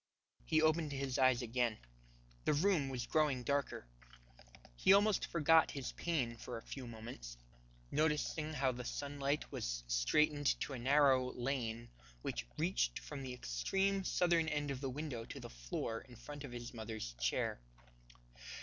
[0.45, 1.77] He opened his eyes again.
[2.45, 3.85] The room was growing darker.
[4.75, 7.37] He almost forgot his pain for a few moments,
[7.91, 11.89] noticing how the sunlight was straightened to a narrow lane
[12.23, 16.43] which reached from the extreme southern end of the window to the floor in front
[16.45, 17.61] of his mother's chair.